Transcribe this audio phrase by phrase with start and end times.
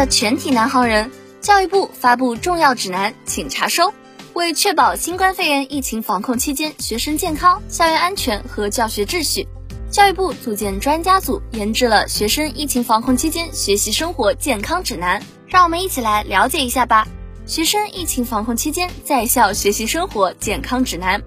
[0.00, 1.10] 的全体南航人，
[1.42, 3.92] 教育部发布重要指南，请查收。
[4.32, 9.46] 为确保新冠肺炎疫情防控期间学生健康、校园安全和教学秩序，
[9.90, 15.20] 教育部组建专家组研制了《学生疫情防控期间学习生活健康指南》。
[15.46, 17.06] 让我们一起来了解一下吧。
[17.44, 21.20] 学生疫情防控期间在校学习生活健康指南，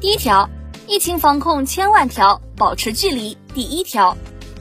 [0.00, 0.50] 第一条，
[0.88, 3.38] 疫情防控千万条，保持距离。
[3.54, 4.16] 第一条，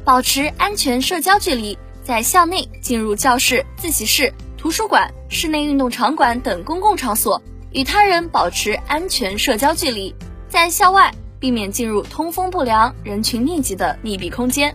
[0.05, 1.75] 保持安全社交距离，
[2.07, 7.41] 在校内进入教室、自习室、图书馆、室内运动场馆等公共场所。
[7.73, 10.15] 与他人保持安全社交距离，
[10.47, 14.73] 在校外避免进入通风不良、人群密集的密闭空间。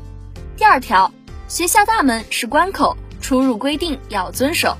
[0.58, 1.10] 第二条，
[1.48, 4.76] 学校大门是关口，出入规定要遵守，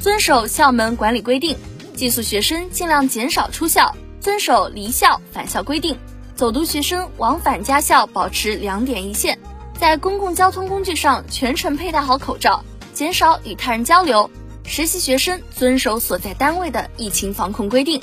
[0.00, 1.56] 遵守校门管理规定。
[1.94, 5.96] 寄宿学生尽量减少出校，遵守离校返校规定。
[6.34, 9.38] 走读学生往返家校保持两点一线，
[9.82, 12.62] 在公共交通工具上全程佩戴好口罩，
[12.94, 14.30] 减少与他人交流。
[14.64, 18.00] 实习学生遵守所在单位的疫情防控规定。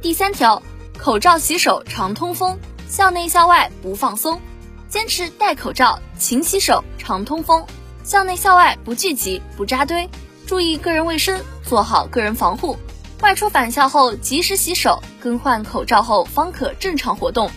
[0.00, 0.60] 第三条，
[0.98, 4.40] 口罩洗手常通风，校内校外不放松，
[4.88, 7.64] 坚持戴口罩、勤洗手、常通风，
[8.02, 10.10] 校内校外不聚集、不扎堆，
[10.44, 12.76] 注意个人卫生，做好个人防护。
[13.20, 17.48] 外出返校后及时洗手、更换口罩后方可正常活动。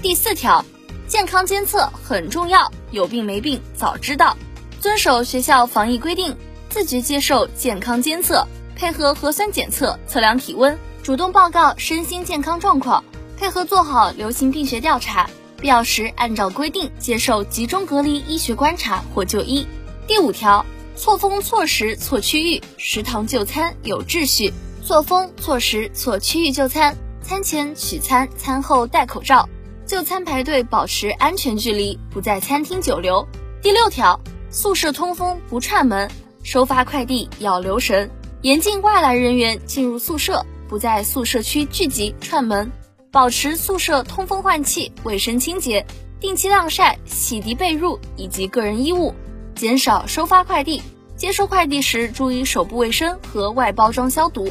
[0.00, 0.64] 第四条，
[1.10, 4.36] 健康监测很重要，有病没病早知道，
[4.78, 6.36] 遵守学校防疫规定。
[6.68, 13.02] 自觉接受健康监测，配合核酸检测测量体温，主动报告身心健康状况，
[13.36, 19.66] 配合做好流行病学调查，必要时按照规定接受集中隔离医学观察或就医。
[20.06, 24.54] 第五条，错峰错时错区域，食堂就餐有秩序。
[24.84, 29.48] 错峰错时错区域就餐，餐前取餐，餐后戴口罩，
[29.90, 33.26] 就餐排队保持安全距离，不在餐厅久留。
[33.60, 36.08] 第六条，宿舍通风不串门。
[36.44, 38.08] 收发快递要留神，
[38.42, 42.70] 严禁外来人员进入宿舍，不在宿舍区聚集串门，
[43.10, 45.84] 保持宿舍通风换气、卫生清洁，
[46.20, 49.12] 定期晾晒、洗涤被褥以及个人衣物，
[49.56, 50.80] 减少收发快递。
[51.16, 54.48] 接收快递时注意手部卫生和外包装消毒。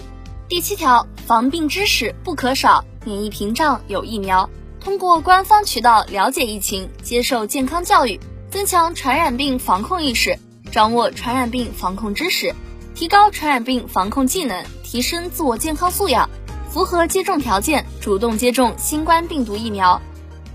[0.49, 4.49] 第七条，防病知识不可少，免疫屏障有疫苗，
[4.81, 8.19] 通过官方渠道了解疫情，接受健康教育，
[8.49, 10.37] 增强传染病防控意识。
[10.71, 12.53] 掌握传染病防控知识，
[12.93, 16.29] 提高传染病防控技能，提升自我健康素养，
[16.69, 19.99] 符合接种条件，主动接种新冠病毒疫苗。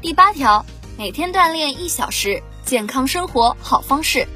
[0.00, 0.64] 第八条，
[0.96, 4.26] 每天锻炼一小时，健康生活好方式。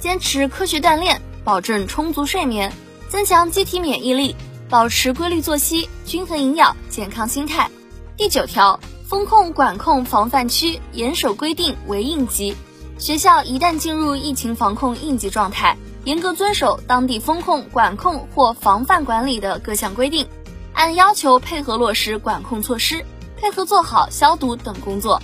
[0.00, 2.72] 坚持科学锻炼，保证充足睡眠，
[3.08, 4.34] 增强机体免疫力，
[4.70, 7.68] 保持规律作息，均衡营养，健康心态。
[8.16, 12.54] 第九条，风控管控防范区严守规定为应急。
[12.98, 15.74] 学校一旦进入疫情防控应急状态，
[16.04, 20.28] 严格遵守当地风控、管控或防范管理的各项规定，
[20.74, 23.02] 按要求配合落实管控措施，
[23.38, 25.22] 配合做好消毒等工作。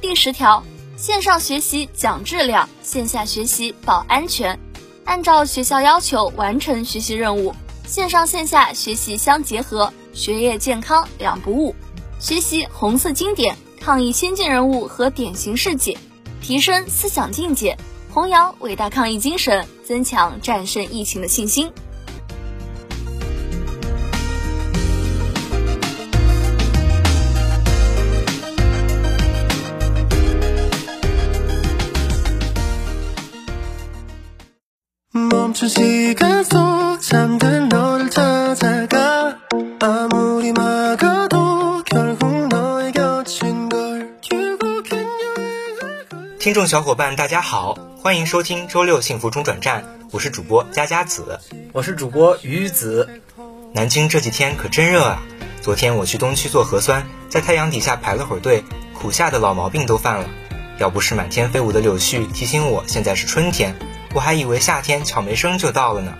[0.00, 0.62] 第十条，
[0.96, 4.58] 线上学习讲质量，线下学习保安全，
[5.04, 7.54] 按照学校要求完成学习任务，
[7.86, 11.74] 线上线下学习相结合，学业健康两不误，
[12.18, 15.96] 学习红色经典、抗疫先进人物和典型事迹。
[16.40, 17.76] 提升思想境界，
[18.12, 21.70] 弘扬伟大抗疫精神，增强战胜疫情的信心。
[46.48, 51.38] 听众小伙伴，大家好，欢迎收听周六幸福中转站，我是主播佳佳子，
[51.74, 53.20] 我是主播鱼子。
[53.74, 55.20] 南京这几天可真热啊！
[55.60, 58.64] 昨天我去东区做核酸，在太阳底下排了会儿队，
[58.94, 60.30] 苦夏的老毛病都犯了。
[60.78, 63.76] 要不是满天飞舞的柳絮提醒我现在是春天，
[64.14, 66.14] 我还以为夏天悄没声就到了呢。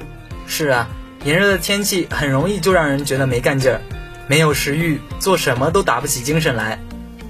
[0.46, 0.88] 是啊，
[1.24, 3.80] 炎热的天气很容易就让人觉得没干劲儿，
[4.26, 6.78] 没有食欲，做什么都打不起精神来。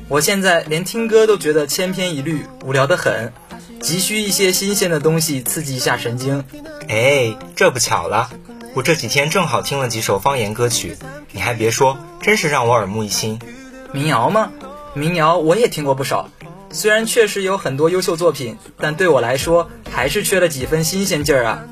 [0.09, 3.31] 我现在连听歌都觉得千篇一律，无聊得很，
[3.79, 6.45] 急需一些新鲜的东西刺激一下神经。
[6.89, 8.31] 哎，这不巧了，
[8.75, 10.97] 我这几天正好听了几首方言歌曲，
[11.33, 13.39] 你还别说，真是让我耳目一新。
[13.93, 14.51] 民谣吗？
[14.95, 16.31] 民谣我也听过不少，
[16.71, 21.65] 虽然确实有很多优秀作品，但对我来说还是缺了几分新鲜劲儿啊。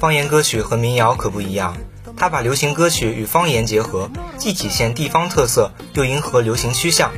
[0.00, 1.76] 方言歌曲和民谣可不一样，
[2.16, 7.12] 它把流行歌曲与方言结合，既体现地方特色，又迎合流行趋向。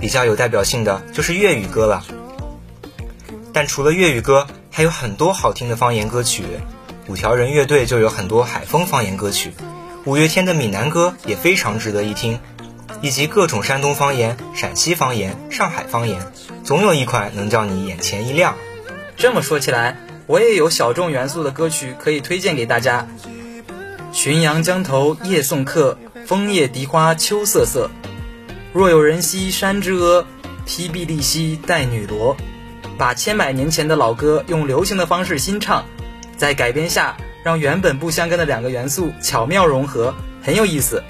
[0.00, 2.04] 比较有代表性的就是粤语歌了，
[3.52, 6.44] 但除了粤语歌，还有很多好听的方言歌曲。
[7.08, 9.52] 五条人乐队就有很多海风方言歌曲，
[10.04, 12.40] 五月天的闽南歌也非常值得一听，
[13.00, 16.20] 以及各种山东方言、陕西方言、上海方言，
[16.64, 18.56] 总有一款能叫你眼前一亮。
[19.16, 19.96] 这么说起来，
[20.26, 23.06] 我也有小众元素的歌曲可以推荐给大家。
[24.12, 25.96] 浔阳江头夜送客，
[26.26, 27.88] 枫叶荻花秋瑟瑟。
[28.76, 30.26] 若有人兮山之阿，
[30.66, 32.36] 披薜荔兮带女萝。
[32.98, 35.86] 把千百年前的老歌用流行的方式新唱，
[36.36, 41.02] 在改编下，让原本不相干的两个元素巧妙融合，很有意思。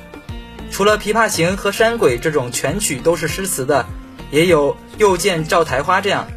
[0.71, 3.85] 除了《琵琶行》和《山鬼》这种全曲都是诗词的，
[4.31, 6.29] 也有《又见照台花》这样，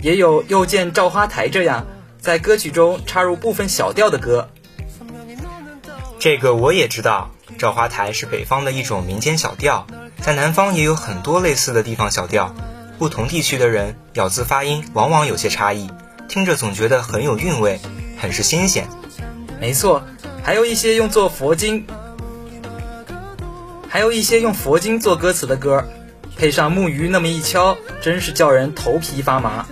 [0.00, 1.86] 也有《又见照花台》这样，
[2.18, 4.48] 在歌曲中插入部分小调的歌。
[6.18, 9.86] 这个我也知道，照花台是北方的一种民间小调，
[10.20, 12.54] 在南方也有很多类似的地方小调。
[12.98, 15.90] 不同地区的人咬字发音往往有些差异，
[16.28, 17.78] 听着总觉得很有韵味，
[18.18, 18.88] 很是新鲜。
[19.60, 20.02] 没错，
[20.42, 21.86] 还有一些用做佛经，
[23.86, 25.84] 还有一些用佛经做歌词的歌，
[26.38, 29.66] 配上木鱼那么一敲，真是叫人头皮发麻。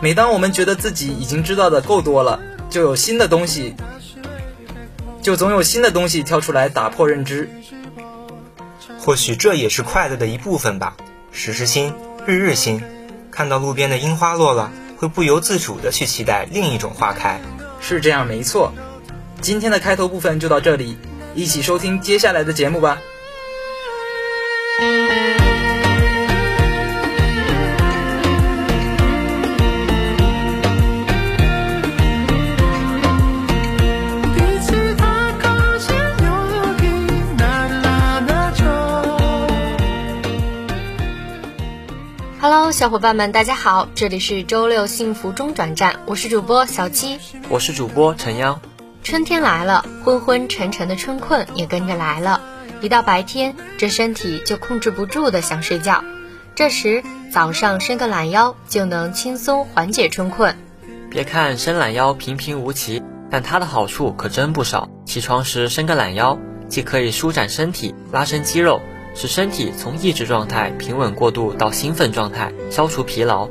[0.00, 2.40] 每当我们觉得自己已经知道的够多了，
[2.70, 3.74] 就有新的东西，
[5.20, 7.50] 就总有新的东西跳出来打破认知。
[9.06, 10.96] 或许这也是快乐的一部分吧，
[11.30, 11.94] 时时新。
[12.26, 12.82] 日日新，
[13.30, 17.40] 看到路边的樱花落了，会不由自主的去期待另一种花开。
[17.80, 18.74] 是这样，没错。
[19.40, 20.98] 今天的开头部分就到这里，
[21.36, 22.98] 一起收听接下来的节目吧。
[42.66, 47.16] Hello，小伙伴们，大家好，这里是周六幸福中转站，我是主播小七，
[47.48, 48.60] 我是主播陈央。
[49.04, 52.40] 春天来了，昏昏沉沉的春困也跟着来了。
[52.80, 56.02] 一到白天，这身体就控制不住的想睡觉，
[56.56, 60.58] 这时早上伸个懒腰就能轻松缓解春困。
[61.08, 64.88] 别看伸懒腰平平无奇，但它的好处可真不少。
[65.04, 66.36] 起床时伸个懒腰，
[66.68, 68.82] 既可以舒展身体，拉伸肌肉。
[69.16, 73.48] 使身体从抑制状态平稳过渡到兴奋状态，消除疲劳。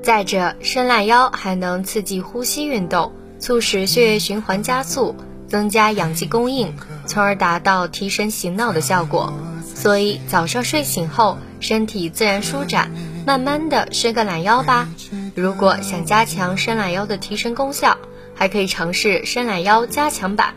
[0.00, 5.16] 再者，伸懒腰还能刺激呼吸运动，促使血液循环加速，
[5.48, 6.72] 增加氧气供应，
[7.06, 9.32] 从而达到提神醒脑的效果。
[9.74, 12.92] 所以早上睡醒后，身体自然舒展，
[13.26, 14.88] 慢慢的伸个懒腰吧。
[15.34, 17.98] 如果想加强伸懒腰的提神功效，
[18.36, 20.54] 还可以尝试伸懒腰加强版。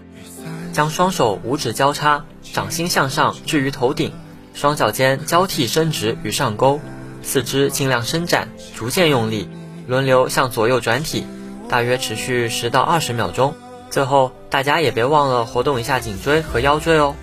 [0.72, 4.12] 将双手五指交叉，掌心向上置于头顶。
[4.56, 6.80] 双脚尖交替伸直与上勾，
[7.22, 9.50] 四肢尽量伸展，逐渐用力，
[9.86, 11.28] 轮流向左右转体，
[11.68, 13.54] 大约持续十到二十秒钟。
[13.90, 17.16] 最后，大家也别忘了活动一下颈椎和腰椎哦。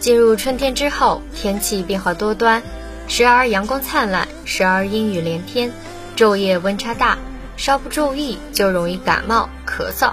[0.00, 2.62] 进入春天之后，天气变化多端，
[3.08, 5.72] 时而阳光灿烂，时而阴雨连天，
[6.14, 7.16] 昼夜温差大，
[7.56, 10.12] 稍不注意就容易感冒咳嗽。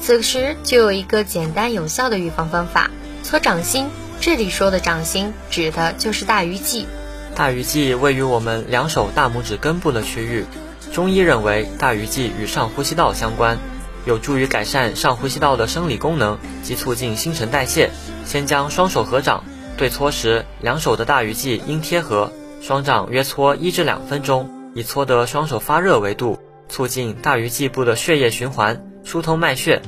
[0.00, 2.90] 此时就有一个简单有效的预防方法：
[3.22, 3.90] 搓掌心。
[4.20, 6.86] 这里说的掌心指的就是大鱼际。
[7.34, 10.44] 大鱼际位于我们两手大拇指根部的区域。
[10.92, 13.56] 中医认为大鱼际与上呼吸道相关，
[14.04, 17.90] 有助于改善上呼吸道的生理功能及促进新陈代谢。
[18.26, 19.42] 先将双手合掌，
[19.78, 29.80] 对搓时，两手的大鱼际应贴合，双掌约搓一至两分钟，以搓得双手发热为度，促进大鱼际部的血液循环，疏通脉血。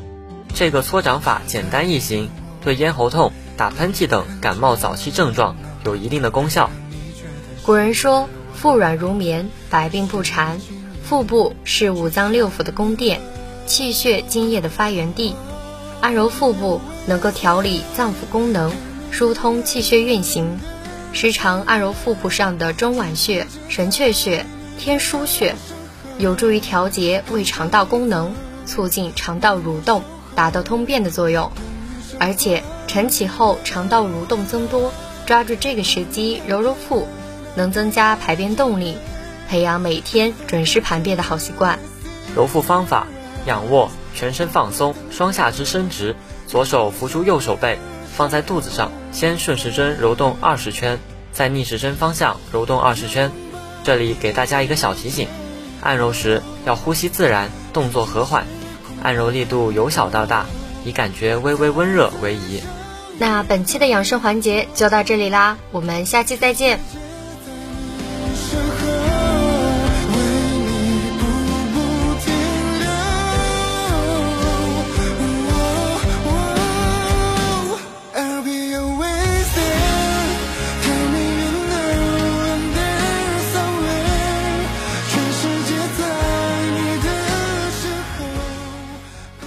[0.54, 2.30] 这个搓掌法简单易行，
[2.64, 3.30] 对咽喉痛。
[3.62, 5.54] 打喷嚏等感冒早期症状
[5.84, 6.68] 有一定的功效。
[7.64, 10.60] 古人说：“腹软如绵，百病不缠。”
[11.08, 13.20] 腹部是五脏六腑的宫殿，
[13.64, 15.36] 气血津液的发源地。
[16.00, 18.72] 按揉腹部能够调理脏腑功能，
[19.12, 20.58] 疏通气血运行。
[21.12, 24.44] 时常按揉腹部上的中脘穴、神阙穴、
[24.76, 25.54] 天枢穴，
[26.18, 28.34] 有助于调节胃肠道功能，
[28.66, 30.02] 促进肠道蠕动，
[30.34, 31.52] 达到通便的作用。
[32.18, 34.92] 而且晨起后肠道蠕动增多，
[35.24, 37.08] 抓住这个时机揉揉腹，
[37.54, 38.98] 能增加排便动力，
[39.48, 41.78] 培养每天准时排便的好习惯。
[42.36, 43.06] 揉腹方法：
[43.46, 46.14] 仰卧，全身放松，双下肢伸直，
[46.46, 47.78] 左手扶住右手背，
[48.14, 50.98] 放在肚子上，先顺时针揉动二十圈，
[51.32, 53.32] 再逆时针方向揉动二十圈。
[53.84, 55.28] 这里给大家一个小提醒：
[55.80, 58.46] 按揉时要呼吸自然，动作和缓，
[59.02, 60.44] 按揉力度由小到大。
[60.84, 62.60] 以感觉微微温热为宜。
[63.18, 66.80] 那本期的养生环节就到这里啦我们下期再见。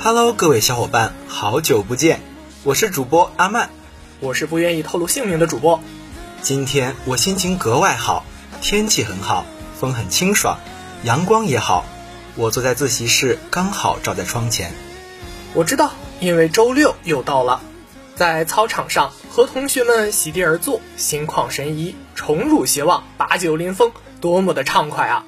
[0.01, 2.34] Hello，哈喽各位小伙伴好久不见。
[2.65, 3.69] 我是主播阿曼，
[4.19, 5.79] 我是不愿意透露姓名的主播。
[6.41, 8.25] 今天我心情格外好，
[8.59, 9.45] 天气很好，
[9.79, 10.57] 风很清爽，
[11.03, 11.85] 阳光也好。
[12.33, 14.71] 我坐在自习室，刚好照在窗前。
[15.53, 17.61] 我知道，因为周六又到了，
[18.15, 25.23] 在操场上和同学们席地而坐，心旷神怡，宠辱偕忘，把酒临风，多么的畅快啊！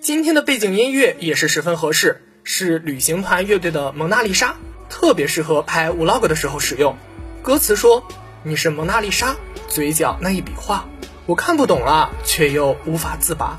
[0.00, 4.48] 今天的背景音乐也是十分合适，是旅行团乐队的《蒙娜丽莎》，
[4.88, 6.96] 特别适合拍 vlog 的时候使用。
[7.42, 8.02] 歌词说
[8.42, 9.36] ：“你是蒙娜丽莎，
[9.68, 10.84] 嘴角那一笔画，
[11.26, 13.58] 我看不懂了，却又无法自拔。”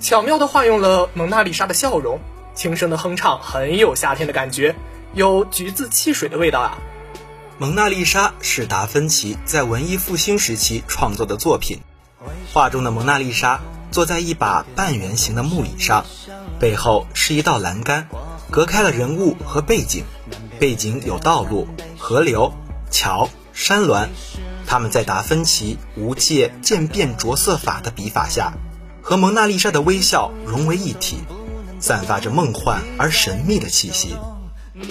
[0.00, 2.20] 巧妙地化用了蒙娜丽莎的笑容。
[2.54, 4.74] 轻声的哼唱很有夏天的感觉，
[5.14, 6.78] 有橘子汽水的味道啊。
[7.58, 11.78] 蒙娜丽莎是达芬奇在文艺复兴时期创作的作品。
[12.52, 13.60] 画中的蒙娜丽莎
[13.92, 16.04] 坐在一把半圆形的木椅上，
[16.58, 18.08] 背后是一道栏杆，
[18.50, 20.04] 隔开了人物和背景。
[20.58, 22.52] 背景有道路、河流、
[22.90, 24.08] 桥、山峦，
[24.66, 28.52] 他们在达芬奇无界渐变着色法的笔法下，
[29.00, 31.18] 和蒙娜丽莎的微笑融为一体。
[31.80, 34.16] 散发着梦幻而神秘的气息。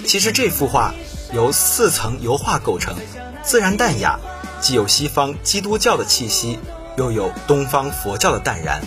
[0.05, 0.93] 其实这幅画
[1.33, 2.95] 由四层油画构成，
[3.43, 4.17] 自然淡雅，
[4.61, 6.59] 既有西方基督教的气息，
[6.95, 8.81] 又有东方佛教的淡然。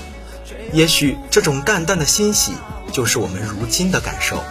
[0.73, 2.53] 也许这种淡淡的欣喜，
[2.93, 4.43] 就是我们如今的感受。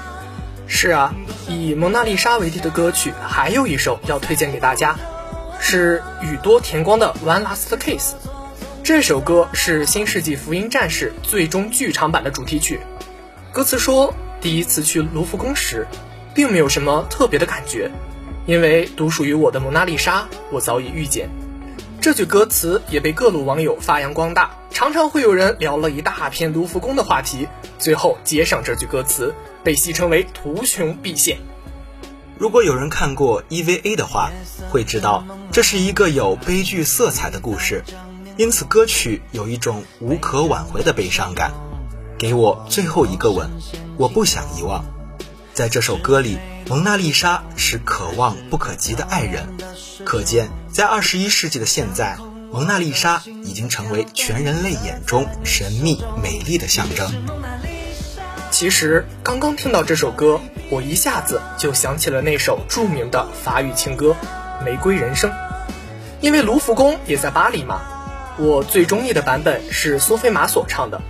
[0.67, 1.13] 是啊，
[1.47, 4.95] 以蒙娜丽莎为题的歌曲还有一首要推荐给大家，
[5.59, 8.13] 是宇多田光的《One Last Kiss》。
[8.83, 12.79] 这首歌是《新世纪福音战士》最终剧场版的主题曲。
[13.51, 15.87] 歌词说，第一次去卢浮宫时，
[16.35, 17.89] 并没有什么特别的感觉，
[18.45, 21.29] 因为独属于我的蒙娜丽莎，我早已遇见。
[22.01, 27.45] 这句歌词也被各路网友发扬光大，常常会有人聊了一大片卢浮宫的话题，
[27.77, 31.39] 最后接上这句歌词，被戏称为图穷匕现。
[32.37, 34.31] 如果有人看过 EVA 的话，
[34.69, 37.83] 会知道这是一个有悲剧色彩的故事，
[38.37, 41.51] 因此歌曲有一种无可挽回的悲伤感。
[42.17, 43.49] 给我最后一个吻，
[43.97, 44.85] 我不想遗忘。
[45.53, 46.37] 在这首歌里，
[46.69, 49.57] 蒙娜丽莎是可望不可及的爱人，
[50.05, 52.15] 可见在二十一世纪的现在，
[52.51, 57.11] 蒙娜丽莎已经成为全人类眼中神秘美丽的象征。
[58.51, 64.15] 其实刚刚听到这首歌，我一下子就想起了那首著名的法语情歌
[64.63, 65.31] 《玫瑰人生》，
[66.21, 67.81] 因为卢浮宫也在巴黎嘛。
[68.37, 71.01] 我最中意的版本是苏菲玛所唱的。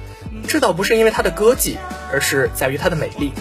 [0.48, 1.78] 这倒不是因为她的歌技，
[2.13, 3.34] 而是在于她的美丽。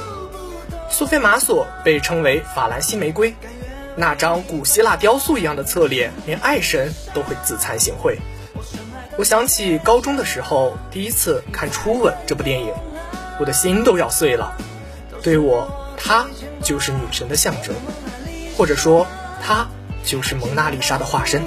[0.91, 3.35] 苏菲玛索被称为法兰西玫瑰，
[3.97, 8.17] 那张古希腊雕塑一样的侧脸，连爱神都会自惭形秽。
[9.17, 12.73] 我想起高中的时候第一次看《初吻》这部电影，
[13.39, 14.57] 我的心都要碎了。
[15.23, 16.27] 对我，她
[16.63, 17.75] 就是女神的象征，
[18.57, 19.07] 或者说，
[19.45, 19.69] 她
[20.05, 21.43] 就是蒙娜丽莎的化身。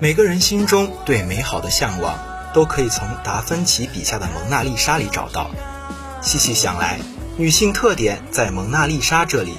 [0.00, 2.18] 每个人心中对美好的向往。
[2.52, 5.52] 都可以从达芬奇笔下的蒙娜丽莎里找到。
[6.20, 6.98] 细细想来，
[7.40, 9.54] 女性特点在蒙娜丽莎这里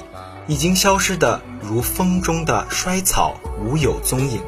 [0.46, 4.40] 已经消失的如风中的衰草，无有踪影，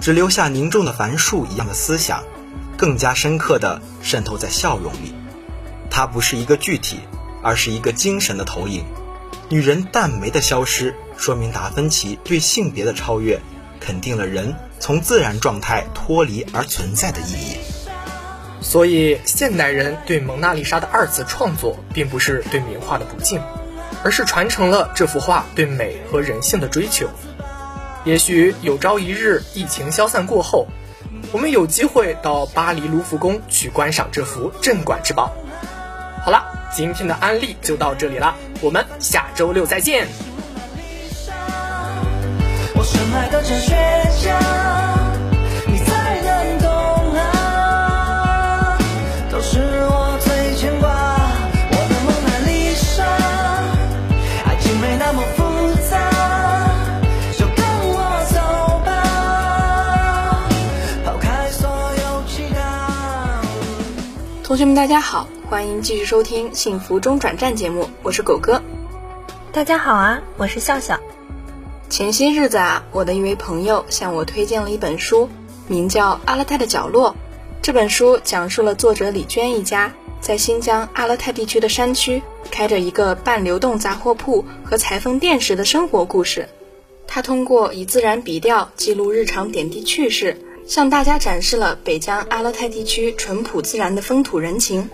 [0.00, 2.24] 只留下凝重的繁树一样的思想，
[2.78, 5.14] 更加深刻地渗透在笑容里。
[5.90, 7.00] 它不是一个具体，
[7.42, 8.86] 而是一个精神的投影。
[9.50, 13.38] 女人淡眉的消失，说明达芬奇对性别的超越，
[13.80, 17.71] 肯定了人从自然状态脱离而存在的意义。
[18.62, 23.42] 所以，现代人对蒙娜丽莎的二次创作，并不是对名画的不敬，
[24.04, 27.06] 而是传承了这幅画对美和人性的追求。
[28.04, 30.66] 也许有朝一日，疫情消散过后，
[31.32, 35.32] 我们有机会到巴黎卢浮宫去观赏这幅镇馆之宝。
[36.24, 36.42] 好了，
[36.74, 40.06] 今天的安利就到这里了，我们下周六再见。
[42.74, 44.61] 我深爱的。
[64.52, 68.60] 同学们，大家好，欢迎继续收听《幸福中转站》节目，我是狗哥。
[69.50, 71.00] 大家好啊，我是笑笑。
[71.88, 75.26] 前些日子啊，我的一位朋友向我推荐了一本书，
[75.68, 77.12] 名叫《阿勒泰的角落》。
[77.62, 79.90] 这本书讲述了作者李娟一家
[80.20, 86.46] 在新疆阿勒泰地区的山区开着一个半流动杂货铺和裁缝店时的生活故事。
[87.06, 90.36] 他通过以自然笔调记录日常点滴趣事。
[90.66, 94.88] 向大家展示了北疆阿勒泰地区淳朴自然的风土人情。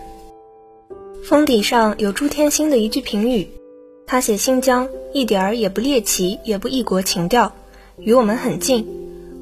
[1.25, 3.49] 封底上有朱天心的一句评语
[4.07, 7.53] ：“他写新疆一点儿也不猎奇，也不异国情调，
[7.99, 8.87] 与我们很近。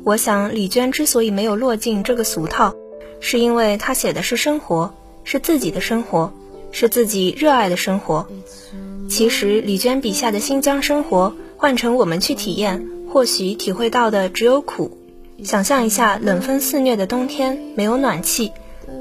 [0.04, 2.75] 我想李娟之所以没有落进这个俗套，
[3.21, 6.33] 是因为她写的是生活，是自己的生活，
[6.73, 8.26] 是自己热爱的生活。
[9.09, 14.99] 其实李娟笔下的新疆生活，换成我们去体验，或许体会到的只有苦。
[15.45, 18.52] 想象一下冷风肆虐的冬天，没有暖气；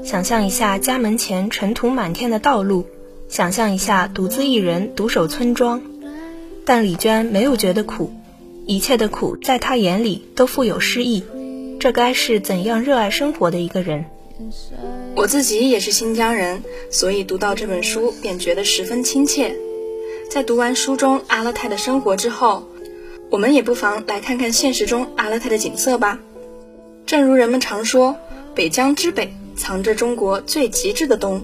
[0.04, 2.84] 想象一下家门前尘土满天的道路；
[3.28, 5.80] 想象一下独自一人独守村庄。
[6.66, 8.12] 但李娟没有觉得苦，
[8.66, 11.24] 一切的苦在她眼里都富有诗意。
[11.80, 14.04] 这该是怎样热爱生活的一个人？
[15.14, 19.56] 我自己也是新疆人，所以读到这本书便觉得十分亲切。
[20.30, 22.68] 在读完书中阿勒泰的生活之后，
[23.30, 26.18] 我们也不妨来看看现实中阿勒泰的景色吧。
[27.04, 28.16] 正如人们常说，
[28.54, 31.42] 北疆之北藏着中国最极致的冬。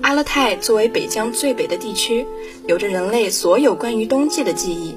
[0.00, 2.26] 阿勒泰作为北疆最北的地区，
[2.66, 4.96] 有着人类所有关于冬季的记忆，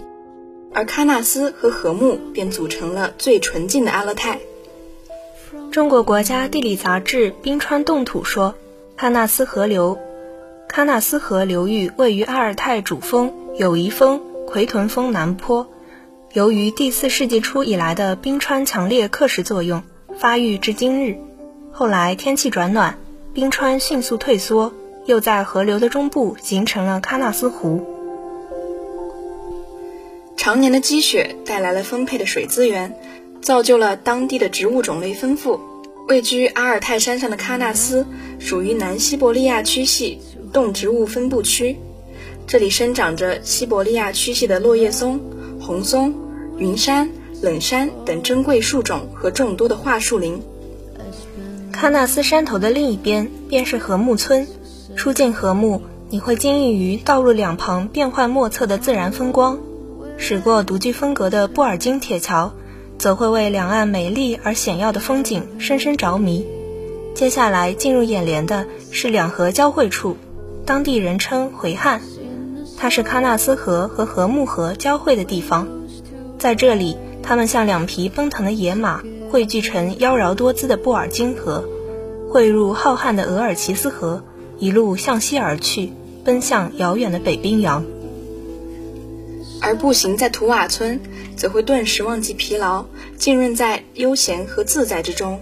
[0.74, 4.39] 而喀纳斯和禾木便组成了最纯净的阿勒泰。
[5.72, 8.55] 中国国家地理杂志《冰川冻土》说，
[8.98, 10.00] 喀纳斯河流，
[10.69, 15.67] 喀纳斯河流域位于阿尔泰主峰友谊峰奎屯峰南坡。
[16.35, 19.81] 由于第四世纪初以来的冰川强烈刻蚀作用，
[20.19, 21.17] 发育至今日。
[21.71, 22.97] 后来天气转暖，
[23.33, 24.73] 冰川迅速退缩，
[25.05, 27.85] 又在河流的中部形成了喀纳斯湖。
[30.35, 32.99] 常年的积雪带来了丰沛的水资源，
[33.41, 35.61] 造就了当地的植物种类丰富。
[36.09, 38.05] 位居阿尔泰山上的喀纳斯
[38.39, 40.19] 属于南西伯利亚区系
[40.51, 41.77] 动植物分布区，
[42.45, 45.17] 这里生长着西伯利亚区系的落叶松、
[45.61, 46.25] 红松。
[46.57, 47.09] 云杉、
[47.41, 50.41] 冷杉等珍贵树种和众多的桦树林。
[51.74, 54.48] 喀纳斯山头的另一边便是禾木村。
[54.96, 59.57] 出境禾木，你会惊异于道路两旁变幻莫测的自然风光；
[60.18, 62.53] 驶过独具风格的布尔津铁桥，
[62.98, 66.46] 则会为两岸美丽而险要的风景深深着迷。
[67.13, 70.15] 接下来进入眼帘的是两河交汇处，
[70.65, 72.01] 当地人称回汉，
[72.77, 75.68] 它是喀纳斯河和禾木河交汇的地方。
[76.46, 81.68] 在这里，它们像两匹奔腾的野马，汇聚成妖娆多姿的布尔津河，
[82.29, 84.24] 汇入浩瀚的额尔齐斯河，
[84.60, 85.92] 一路向西而去，
[86.24, 87.84] 奔向遥远的北冰洋。
[89.60, 91.00] 而步行在图瓦村，
[91.36, 92.86] 则会顿时忘记疲劳，
[93.18, 95.42] 浸润在悠闲和自在之中。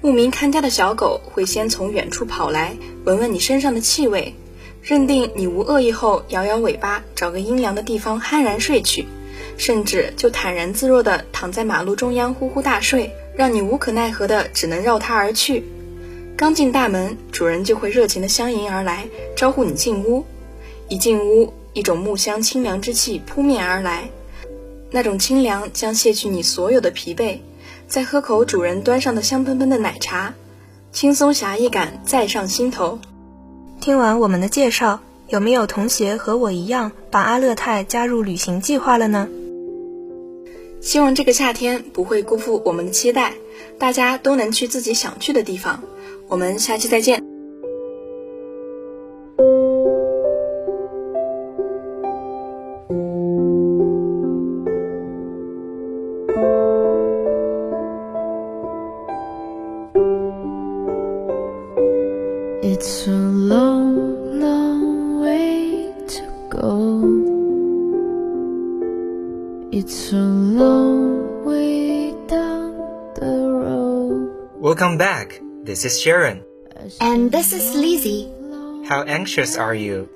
[0.00, 2.74] 牧民看家的小狗会先从远处跑来，
[3.04, 4.34] 闻闻你身上的气味，
[4.80, 9.04] 认定你无恶意后，摇摇尾巴，找个阴凉的地方酣然睡去。
[9.56, 15.64] 甚至就坦然自若地躺在马路中央呼呼大睡，让你无可奈何的只能绕它而去。
[16.36, 20.24] 刚进大门，主人就会热情地相迎而来，招呼你进屋。
[20.88, 24.10] 一进屋，一种木香清凉之气扑面而来，
[24.90, 27.38] 那种清凉将卸去你所有的疲惫。
[27.88, 30.34] 再喝口主人端上的香喷喷的奶茶，
[30.92, 32.98] 轻松侠义感再上心头。
[33.80, 39.28] 听完我们的介绍，有没有同学和我一样把阿勒泰加入旅行计划了呢？
[40.80, 43.34] 希望这个夏天不会辜负我们的期待，
[43.78, 45.82] 大家都能去自己想去的地方。
[46.28, 47.25] 我们下期再见。
[75.76, 76.42] This is Sharon.
[77.02, 78.32] And this is Lizzie.
[78.88, 80.08] How anxious are you?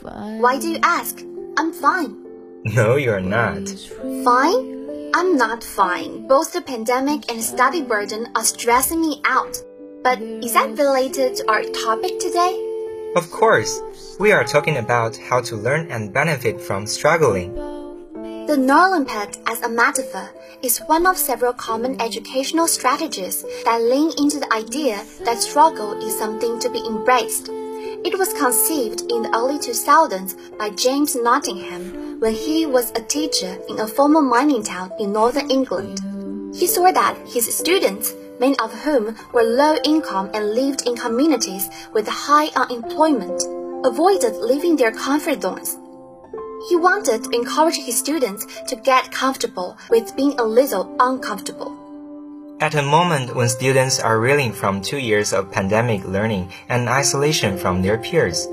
[0.00, 1.20] Why do you ask?
[1.58, 2.16] I'm fine.
[2.64, 3.68] No, you're not.
[4.24, 5.12] Fine?
[5.12, 6.26] I'm not fine.
[6.26, 9.54] Both the pandemic and study burden are stressing me out.
[10.02, 12.56] But is that related to our topic today?
[13.14, 13.82] Of course.
[14.18, 17.52] We are talking about how to learn and benefit from struggling.
[18.46, 20.28] The Norlimpet as a metaphor
[20.62, 26.18] is one of several common educational strategies that lean into the idea that struggle is
[26.18, 27.48] something to be embraced.
[27.50, 33.58] It was conceived in the early 2000s by James Nottingham when he was a teacher
[33.68, 36.00] in a former mining town in northern England.
[36.52, 41.68] He saw that his students, many of whom were low income and lived in communities
[41.92, 43.40] with high unemployment,
[43.86, 45.78] avoided leaving their comfort zones
[46.68, 51.76] he wanted to encourage his students to get comfortable with being a little uncomfortable.
[52.60, 57.58] At a moment when students are reeling from two years of pandemic learning and isolation
[57.58, 58.46] from their peers,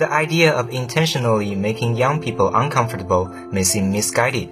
[0.00, 4.48] The idea of intentionally making young people uncomfortable may seem misguided.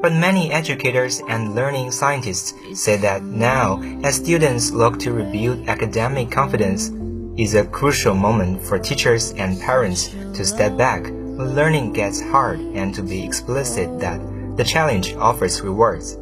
[0.00, 6.30] But many educators and learning scientists say that now, as students look to rebuild academic
[6.30, 6.92] confidence,
[7.36, 12.60] is a crucial moment for teachers and parents to step back when learning gets hard
[12.60, 14.20] and to be explicit that
[14.56, 16.16] the challenge offers rewards.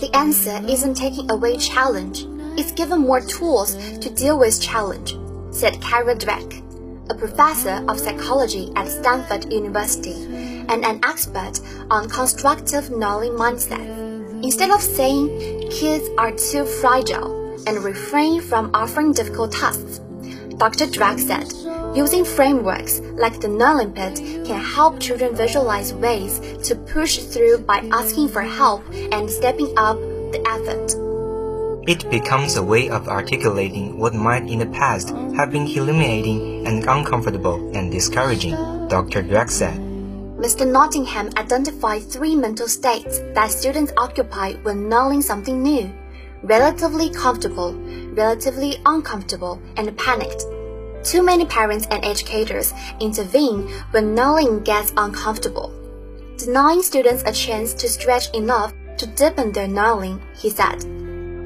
[0.00, 2.26] The answer isn't taking away challenge,
[2.58, 5.16] it's given more tools to deal with challenge,
[5.50, 6.60] said Kara Dweck
[7.10, 10.14] a professor of psychology at Stanford University
[10.68, 13.84] and an expert on constructive knowing mindset.
[14.44, 19.98] Instead of saying kids are too fragile and refrain from offering difficult tasks,
[20.56, 20.86] Dr.
[20.86, 21.52] Dweck said,
[21.94, 23.48] using frameworks like the
[23.94, 29.72] Pit can help children visualize ways to push through by asking for help and stepping
[29.76, 29.98] up
[30.32, 30.94] the effort.
[31.88, 36.84] It becomes a way of articulating what might in the past have been humiliating and
[36.86, 38.54] uncomfortable and discouraging,
[38.88, 39.22] Dr.
[39.22, 39.78] Dweck said.
[40.38, 40.66] Mr.
[40.70, 45.92] Nottingham identified three mental states that students occupy when knowing something new
[46.42, 47.74] relatively comfortable,
[48.14, 50.44] relatively uncomfortable, and panicked.
[51.02, 55.72] Too many parents and educators intervene when knowing gets uncomfortable,
[56.36, 60.84] denying students a chance to stretch enough to deepen their knowing, he said.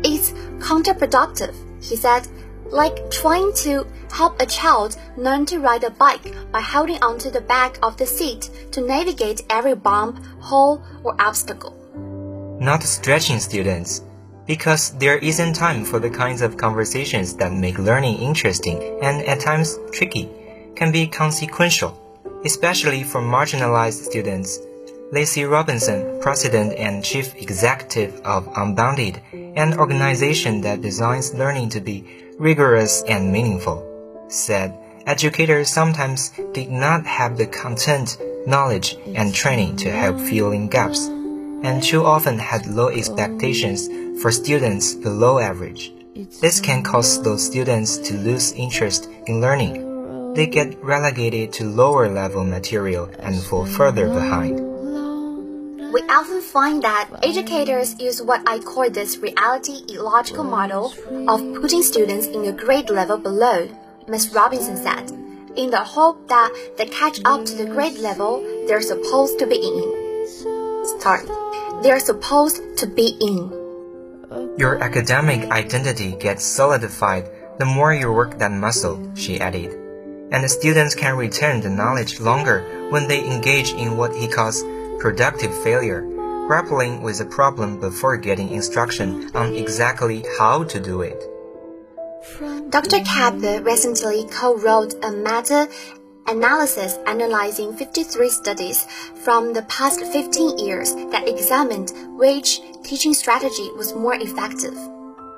[0.05, 2.27] It's counterproductive, he said,
[2.71, 7.41] like trying to help a child learn to ride a bike by holding onto the
[7.41, 11.77] back of the seat to navigate every bump, hole, or obstacle.
[12.61, 14.03] Not stretching students,
[14.47, 19.41] because there isn't time for the kinds of conversations that make learning interesting and at
[19.41, 20.29] times tricky,
[20.77, 21.97] can be consequential,
[22.45, 24.59] especially for marginalized students.
[25.13, 32.05] Lacey Robinson, President and Chief Executive of Unbounded, an organization that designs learning to be
[32.39, 34.77] rigorous and meaningful, said
[35.07, 41.09] educators sometimes did not have the content, knowledge, and training to help fill in gaps,
[41.65, 43.89] and too often had low expectations
[44.21, 45.93] for students below average.
[46.41, 50.35] This can cause those students to lose interest in learning.
[50.35, 54.61] They get relegated to lower level material and fall further behind.
[55.93, 60.93] We often find that educators use what I call this reality illogical model
[61.29, 63.69] of putting students in a grade level below,
[64.09, 64.35] Ms.
[64.35, 65.11] Robinson said,
[65.57, 69.57] in the hope that they catch up to the grade level they're supposed to be
[69.57, 71.01] in.
[71.01, 71.27] Sorry,
[71.85, 74.57] they're supposed to be in.
[74.57, 79.71] Your academic identity gets solidified the more you work that muscle, she added.
[80.33, 84.65] And the students can retain the knowledge longer when they engage in what he calls
[84.99, 86.01] productive failure,
[86.49, 91.21] grappling with a problem before getting instruction on exactly how to do it.
[92.71, 93.05] Dr.
[93.05, 95.69] Kapper recently co-wrote a meta
[96.27, 98.85] analysis analyzing 53 studies
[99.25, 104.77] from the past 15 years that examined which teaching strategy was more effective,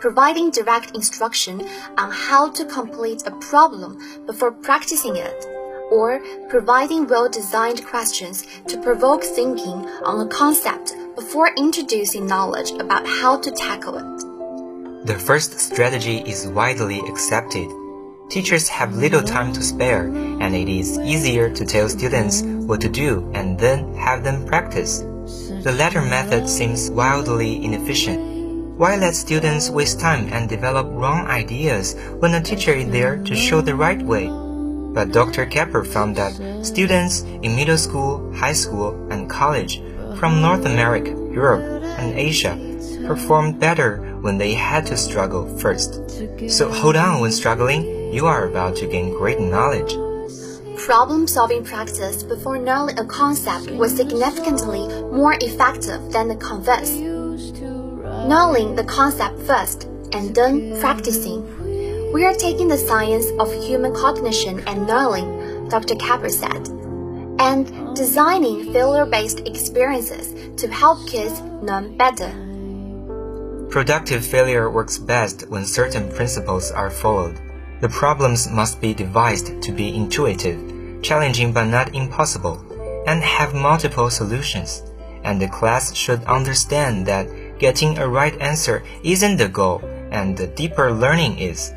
[0.01, 1.67] providing direct instruction
[1.99, 5.47] on how to complete a problem before practicing it
[5.91, 13.39] or providing well-designed questions to provoke thinking on a concept before introducing knowledge about how
[13.39, 15.07] to tackle it.
[15.07, 17.86] The first strategy is widely accepted.
[18.29, 22.89] Teachers have little time to spare, and it is easier to tell students what to
[22.89, 24.99] do and then have them practice.
[25.63, 28.77] The latter method seems wildly inefficient.
[28.77, 33.37] Why let students waste time and develop wrong ideas when a teacher is there to
[33.37, 34.27] show the right way?
[34.27, 35.47] But Dr.
[35.47, 39.81] Kapper found that students in middle school, high school, and college
[40.19, 42.59] from North America, Europe, and Asia
[43.07, 46.01] performed better when they had to struggle first.
[46.51, 49.95] So hold on when struggling, you are about to gain great knowledge.
[50.79, 56.95] Problem solving practice before knowing a concept was significantly more effective than the converse.
[58.27, 61.45] Knowing the concept first and then practicing
[62.17, 65.97] we are taking the science of human cognition and knowing, Dr.
[65.97, 66.67] Kapper said,
[67.39, 72.31] and designing failure-based experiences to help kids learn better.
[73.69, 77.39] Productive failure works best when certain principles are followed.
[77.81, 82.65] The problems must be devised to be intuitive, challenging but not impossible,
[83.07, 84.83] and have multiple solutions.
[85.25, 90.47] And the class should understand that getting a right answer isn't the goal, and the
[90.47, 91.73] deeper learning is.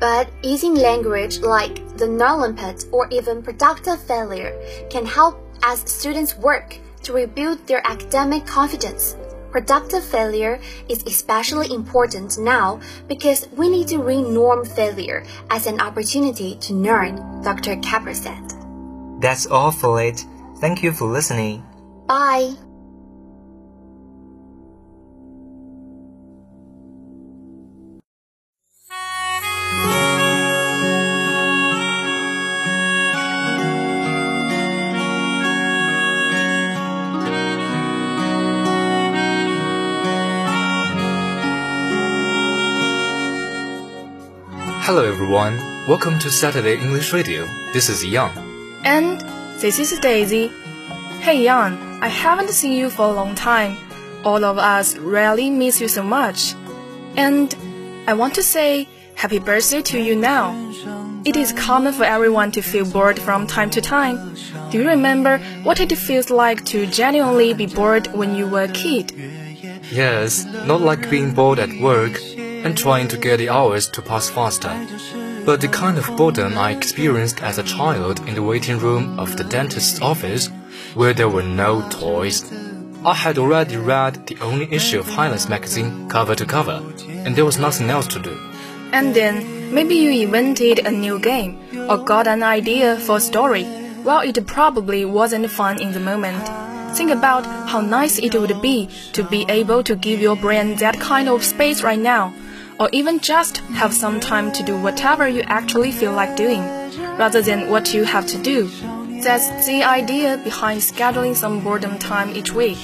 [0.00, 4.52] But using language like the Knowling Pit or even productive failure
[4.90, 9.14] can help as students work to rebuild their academic confidence.
[9.52, 16.56] Productive failure is especially important now because we need to renorm failure as an opportunity
[16.56, 17.76] to learn, Dr.
[17.76, 18.42] Kapper said.
[19.20, 20.24] That's all for it.
[20.56, 21.62] Thank you for listening.
[22.08, 22.54] Bye.
[45.34, 47.46] Everyone, welcome to Saturday English Radio.
[47.72, 48.36] This is Yang.
[48.84, 49.18] And
[49.62, 50.48] this is Daisy.
[51.20, 53.78] Hey Yang, I haven't seen you for a long time.
[54.24, 56.54] All of us really miss you so much.
[57.16, 57.56] And
[58.06, 60.52] I want to say happy birthday to you now.
[61.24, 64.34] It is common for everyone to feel bored from time to time.
[64.70, 68.68] Do you remember what it feels like to genuinely be bored when you were a
[68.68, 69.12] kid?
[69.90, 72.20] Yes, not like being bored at work
[72.64, 74.70] and trying to get the hours to pass faster,
[75.44, 79.36] but the kind of boredom I experienced as a child in the waiting room of
[79.36, 80.48] the dentist's office,
[80.94, 82.52] where there were no toys.
[83.04, 87.44] I had already read the only issue of Highlands magazine cover to cover, and there
[87.44, 88.38] was nothing else to do.
[88.92, 93.64] And then maybe you invented a new game or got an idea for a story.
[94.04, 96.48] Well, it probably wasn't fun in the moment.
[96.96, 101.00] Think about how nice it would be to be able to give your brain that
[101.00, 102.34] kind of space right now,
[102.78, 106.62] or even just have some time to do whatever you actually feel like doing,
[107.18, 108.70] rather than what you have to do.
[109.22, 112.78] That's the idea behind scheduling some boredom time each week.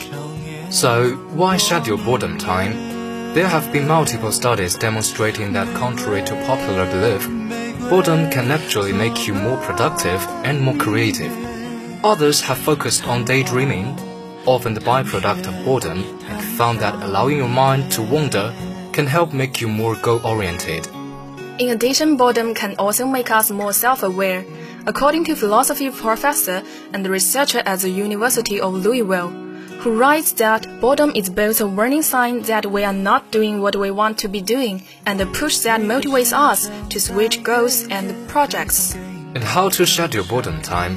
[0.70, 3.35] So, why schedule boredom time?
[3.35, 7.27] There have been multiple studies demonstrating that contrary to popular belief,
[7.90, 11.33] boredom can actually make you more productive and more creative.
[12.05, 13.98] Others have focused on daydreaming,
[14.46, 18.55] often the byproduct of boredom, and found that allowing your mind to wander
[18.98, 20.84] can help make you more goal-oriented.
[21.61, 24.44] In addition, boredom can also make us more self-aware,
[24.87, 29.28] according to philosophy professor and researcher at the University of Louisville,
[29.82, 33.76] who writes that boredom is both a warning sign that we are not doing what
[33.76, 38.28] we want to be doing and a push that motivates us to switch goals and
[38.28, 38.96] projects.
[39.37, 40.94] And how to schedule boredom time?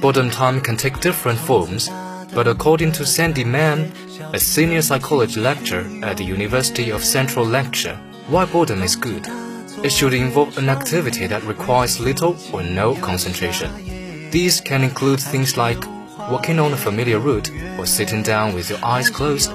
[0.00, 1.90] Boredom time can take different forms,
[2.32, 3.90] but according to Sandy Mann,
[4.34, 7.94] a senior psychology lecturer at the University of Central Lancashire,
[8.26, 9.24] why boredom is good.
[9.84, 13.70] It should involve an activity that requires little or no concentration.
[14.32, 15.86] These can include things like
[16.28, 19.52] walking on a familiar route or sitting down with your eyes closed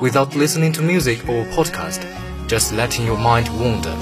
[0.00, 2.00] without listening to music or podcast,
[2.48, 3.94] just letting your mind wander.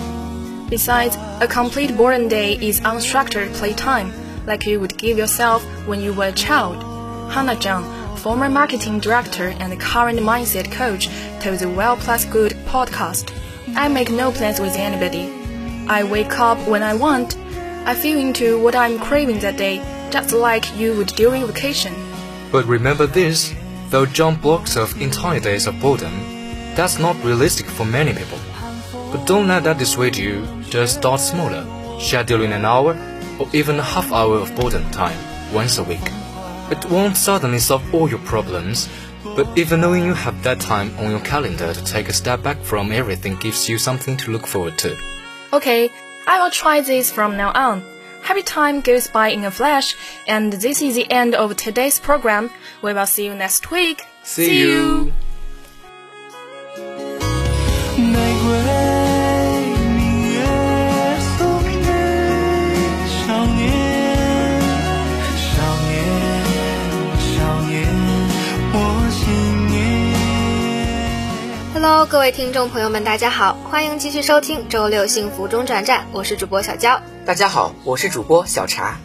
[0.71, 4.13] Besides, a complete boredom day is unstructured playtime,
[4.47, 6.85] like you would give yourself when you were a child.
[7.33, 11.09] Hannah Zhang, former marketing director and current mindset coach,
[11.41, 13.33] told the Well Plus Good podcast,
[13.75, 15.33] I make no plans with anybody.
[15.89, 17.39] I wake up when I want.
[17.87, 19.79] I feel into what I'm craving that day,
[20.11, 21.95] just like you would during vacation.
[22.53, 23.55] But remember this,
[23.89, 26.13] though jump blocks of entire days of boredom,
[26.77, 28.39] that's not realistic for many people.
[28.93, 31.65] But don't let that dissuade you, just start smaller,
[31.97, 32.99] scheduling an hour
[33.39, 35.19] or even a half hour of boredom time
[35.55, 36.20] once a week.
[36.71, 38.89] It won't suddenly solve all your problems,
[39.25, 42.59] but even knowing you have that time on your calendar to take a step back
[42.63, 44.97] from everything gives you something to look forward to.
[45.53, 45.91] Okay,
[46.27, 47.83] I will try this from now on.
[48.23, 49.97] Happy time goes by in a flash,
[50.29, 52.51] and this is the end of today's program.
[52.83, 54.03] We will see you next week.
[54.23, 55.13] See you.
[55.13, 55.30] 玫
[71.83, 77.01] Hello，各位听众朋友们，大家好，欢迎继续收听周六幸福中转站，我是主播小娇。
[77.25, 78.99] 大家好，我是主播小茶。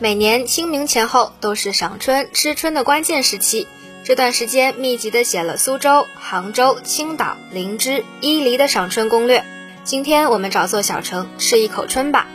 [0.00, 3.68] 每年清明前后都是赏春、吃春的关键时期，
[4.02, 9.44] 这段时间密集的写了苏州、杭州、青岛、林芝、伊犁的赏春攻略。
[9.84, 12.26] 今天我们找座小城吃一口春吧。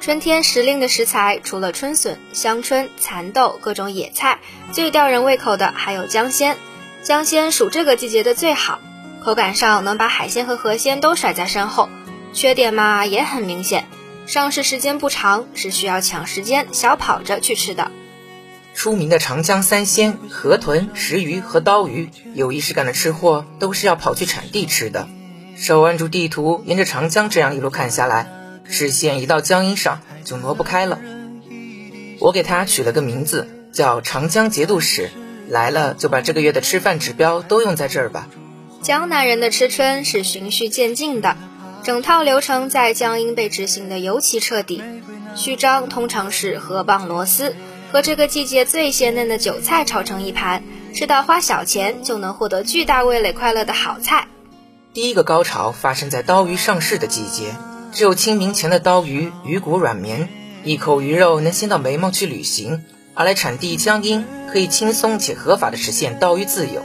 [0.00, 4.38] 春天时令的食材，除了春笋、香椿、蚕豆各种野菜，
[4.70, 6.56] 最吊人胃口的还有姜鲜。
[7.02, 8.78] 江鲜属这个季节的最好，
[9.24, 11.88] 口感上能把海鲜和河鲜都甩在身后。
[12.34, 13.88] 缺点嘛也很明显，
[14.26, 17.90] 上市时间不长，是需要抢时间小跑着去吃的。
[18.74, 25.08] 出名的长江三鲜河豚、石鱼和刀鱼，有仪式感的吃货都是要跑去产地吃的。
[25.56, 28.30] 手按住地图，沿着长江这样一路看下来，
[28.64, 30.98] 视线一到江阴上就挪不开了。
[32.20, 35.08] 我给它取了个名字，叫《长江节度使》，
[35.50, 38.28] 来了就把这个月的吃饭指标都用在这儿吧。
[38.80, 41.36] 江南人的吃春是循序渐进的，
[41.82, 44.82] 整套流程在江阴被执行的尤其彻底。
[45.36, 47.54] 序章通常是河蚌螺丝
[47.92, 50.62] 和这个季节最鲜嫩的韭菜炒成一盘，
[50.94, 54.28] 吃到花小钱就能获得巨大味蕾快乐的好菜。
[54.94, 57.54] 第一个高潮发生在刀鱼上市的季节，
[57.92, 60.28] 只有清明前的刀鱼鱼骨软绵，
[60.64, 62.84] 一口鱼肉能鲜到眉毛去旅行。
[63.14, 66.82] 而来产地江阴，可以轻松且合法的实现刀鱼自由。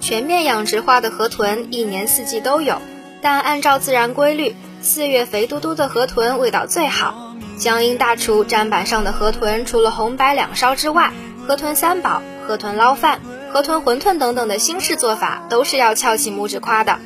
[0.00, 2.80] 全面养殖化的河豚一年四季都有，
[3.20, 7.34] 但按照自然规律，四月肥嘟嘟的河豚味道最好。
[7.58, 11.12] 江阴大厨砧板上的河豚，除了红白两烧之外，
[11.46, 13.20] 河豚三宝、河豚捞饭、
[13.52, 16.98] 河豚馄饨等等的新式做法，都是要翘起拇指夸的。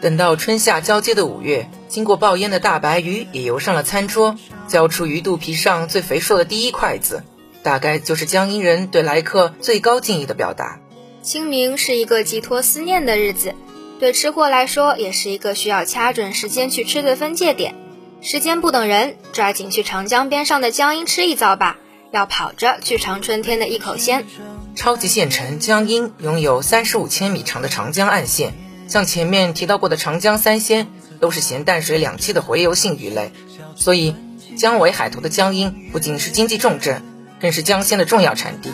[0.00, 4.36] 等到春夏交接的五月，经过爆腌的大白鱼也游上了餐桌，
[4.68, 7.24] 交出鱼肚皮上最肥硕的第一筷子，
[7.62, 10.80] 大概就是江阴人对来客最高敬意的表达。
[11.22, 13.54] 清明是一个寄托思念的日子，
[13.98, 17.74] 对吃货来说，也是一个需要掐准时间去吃的分界点。
[18.22, 21.78] 时间不等人，抓紧去长江边上的江阴吃一遭吧！
[22.10, 24.26] 要跑着去尝春天的一口鲜。
[24.74, 28.54] 超级县城江阴拥有三十五千米长的长江岸线，
[28.88, 30.88] 像前面提到过的长江三鲜，
[31.20, 33.30] 都是咸淡水两栖的洄游性鱼类，
[33.76, 34.14] 所以
[34.56, 37.02] 江尾海图的江阴不仅是经济重镇，
[37.40, 38.70] 更是江鲜的重要产地。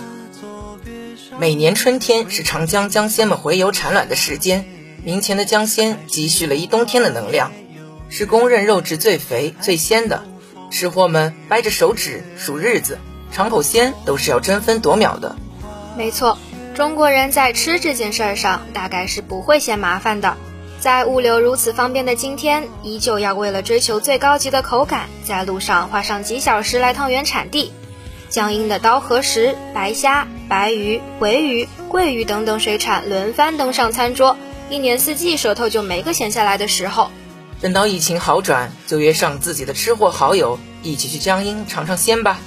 [1.39, 4.65] 每年春天是长江江鲜们洄游产卵的时间，
[5.05, 7.53] 明前的江鲜积蓄了一冬天的能量，
[8.09, 10.25] 是公认肉质最肥最鲜的。
[10.71, 12.99] 吃货们掰着手指数日子，
[13.31, 15.37] 尝口鲜都是要争分夺秒的。
[15.97, 16.39] 没错，
[16.75, 20.37] 中国人在吃这件事儿上大概是不会嫌麻烦的。
[20.81, 27.73] 在物流如此方便的今天，依旧要为了追求最高级的口感，在路上花上几小时来趟原产地。
[28.29, 34.37] 江阴的刀河石、白虾、白鱼、鳜鱼、桂鱼等等水产轮番登上餐桌，
[34.69, 37.11] 一年四季舌头就没个闲下来的时候。
[37.61, 42.39] 等到疫情好转，就约上自己的吃货好友一起去江阴尝尝鲜吧。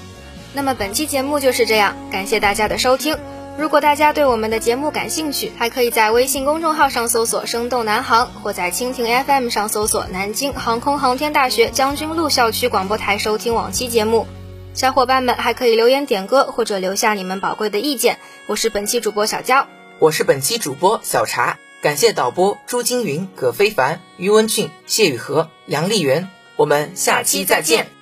[0.54, 3.18] 那么本期节目就是这样，感谢大家的收听。
[3.58, 14.28] 如果大家对我们的节目感兴趣，还可以在微信公众号上搜索“生动南航”，或在蜻蜓 FM 上搜索“南京航空航天大学将军路校区广播台”收听往期节目。
[14.74, 18.20] 小伙伴们还可以留言点歌，或者留下你们宝贵的意见。
[18.46, 21.58] 我是本期主播小娇，我是本期主播小茶。
[21.82, 26.30] 感谢导播朱金云、葛非凡、于文俊、谢雨禾、杨丽媛。
[26.56, 27.99] 我们下期再见。